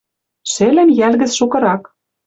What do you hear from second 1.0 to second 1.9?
гӹц шукырак